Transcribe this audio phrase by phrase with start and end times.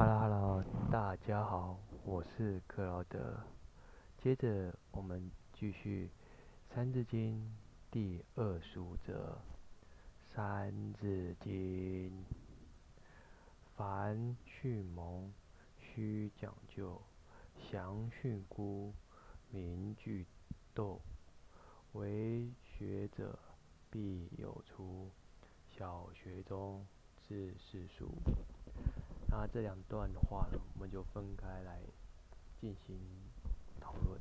[0.00, 3.38] Hello Hello，大家好，我是克劳德。
[4.16, 6.08] 接着我们继续
[6.74, 7.36] 《三字经》
[7.90, 9.36] 第二十五则，
[10.34, 12.10] 《三字经》：
[13.76, 15.30] 凡训蒙，
[15.78, 17.02] 须讲究；
[17.54, 18.90] 详训诂，
[19.50, 20.26] 明句
[20.74, 20.98] 读。
[21.92, 23.38] 为学者，
[23.90, 25.10] 必有初。
[25.68, 26.86] 小学中，
[27.28, 28.08] 至四书。
[29.32, 31.80] 那这两段话呢，我们就分开来
[32.60, 32.98] 进行
[33.78, 34.20] 讨论。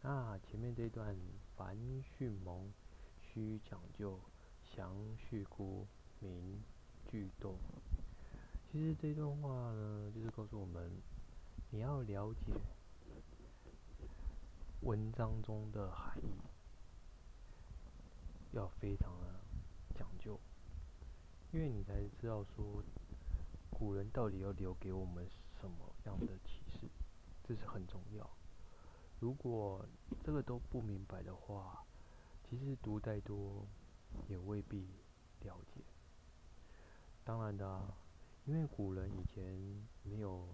[0.00, 1.14] 那前面这一段，
[1.54, 2.72] 凡训蒙，
[3.20, 4.18] 须讲究；
[4.62, 5.84] 详训诂，
[6.20, 6.62] 明
[7.06, 7.58] 句读。
[8.72, 10.90] 其实这段话呢，就是告诉我们，
[11.70, 12.54] 你要了解
[14.80, 16.40] 文章中的含义，
[18.52, 19.26] 要非常的
[19.94, 20.40] 讲究，
[21.52, 22.82] 因为你才知道说。
[23.74, 25.28] 古人到底要留给我们
[25.60, 26.88] 什么样的启示？
[27.42, 28.30] 这是很重要。
[29.18, 29.84] 如果
[30.22, 31.84] 这个都不明白的话，
[32.42, 33.66] 其实读再多
[34.28, 34.88] 也未必
[35.40, 35.82] 了解。
[37.24, 37.92] 当然的，
[38.44, 39.44] 因为古人以前
[40.04, 40.46] 没有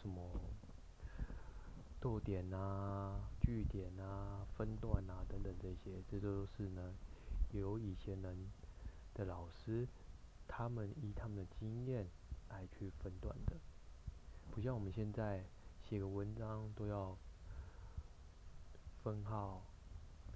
[0.00, 0.30] 什么
[2.00, 6.94] 逗点啊、句点啊、分段啊等等这些，这都是呢
[7.52, 8.50] 由以前人
[9.14, 9.86] 的老师
[10.48, 12.08] 他们依他们的经验。
[12.52, 13.56] 来去分段的，
[14.50, 15.42] 不像我们现在
[15.82, 17.16] 写个文章都要
[19.02, 19.62] 分号、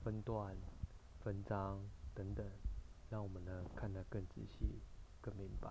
[0.02, 0.56] 分段、
[1.20, 1.78] 分章
[2.14, 2.50] 等等，
[3.10, 4.80] 让我们呢看得更仔细、
[5.20, 5.70] 更明白。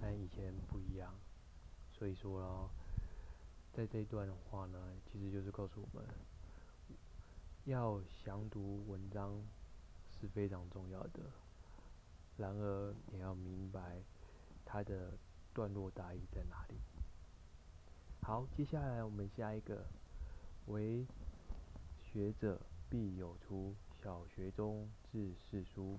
[0.00, 1.14] 但以前不一样，
[1.92, 2.70] 所以说咯，
[3.74, 6.08] 在这一段的话呢，其实就是告诉我们，
[7.64, 9.44] 要详读文章
[10.10, 11.20] 是非常重要的，
[12.38, 14.02] 然而也要明白。
[14.72, 15.18] 它的
[15.52, 16.76] 段落大意在哪里？
[18.22, 19.84] 好，接下来我们下一个，
[20.66, 21.04] 为
[21.98, 25.98] 学者必有初，小学中至四书。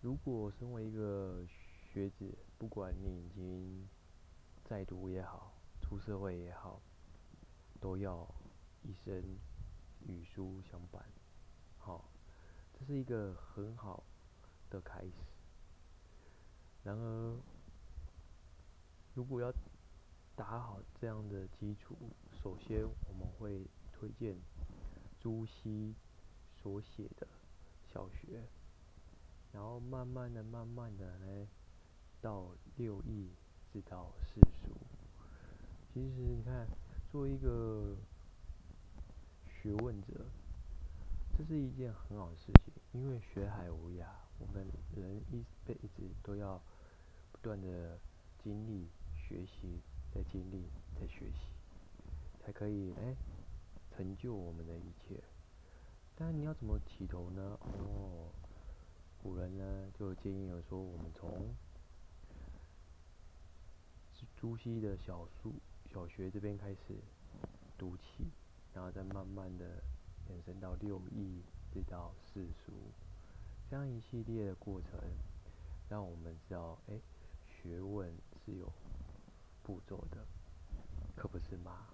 [0.00, 1.44] 如果身为一个
[1.92, 3.88] 学子，不管你已经
[4.62, 6.80] 在读也好，出社会也好，
[7.80, 8.32] 都要
[8.84, 9.20] 一生
[10.06, 11.04] 与书相伴。
[11.76, 12.08] 好，
[12.72, 14.04] 这是一个很好
[14.70, 15.31] 的开始。
[16.84, 17.36] 然而，
[19.14, 19.52] 如果要
[20.34, 21.96] 打好这样的基础，
[22.42, 24.36] 首先我们会推荐
[25.20, 25.94] 朱熹
[26.56, 27.28] 所写的
[27.92, 28.42] 小学，
[29.52, 31.48] 然后慢慢的、慢慢的呢，
[32.20, 33.30] 到六艺，
[33.72, 34.74] 直到四书。
[35.94, 36.66] 其实你看，
[37.12, 37.94] 作为一个
[39.46, 40.26] 学问者，
[41.38, 44.06] 这是一件很好的事情，因为学海无涯，
[44.38, 46.60] 我们人一辈子都要。
[47.32, 47.98] 不断的
[48.44, 48.86] 经历、
[49.16, 49.80] 学习、
[50.14, 50.62] 再经历、
[50.94, 51.40] 再学习，
[52.38, 53.16] 才可以哎
[53.90, 55.20] 成就我们的一切。
[56.14, 57.58] 但你要怎么起头呢？
[57.62, 58.30] 哦，
[59.20, 61.52] 古人呢就建议了说，我们从
[64.36, 65.54] 朱熹的小书、
[65.92, 67.02] 小学这边开始
[67.76, 68.30] 读起，
[68.72, 69.82] 然后再慢慢的
[70.28, 72.72] 延伸到六艺，直到世俗，
[73.70, 75.00] 这样一系列的过程，
[75.88, 77.00] 让我们知道哎。
[77.62, 78.12] 学问
[78.44, 78.72] 是有
[79.62, 80.26] 步骤的，
[81.14, 81.86] 可不是吗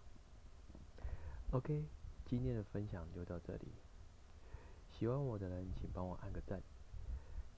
[1.51, 1.85] ？OK，
[2.25, 3.67] 今天的分享就到这里。
[4.91, 6.63] 喜欢我的人，请帮我按个赞，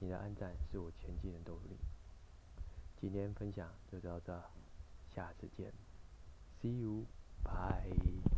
[0.00, 1.76] 你的按赞是我前进的动力。
[3.00, 4.42] 今天分享就到这，
[5.14, 5.72] 下次见
[6.60, 8.29] ，See you，bye。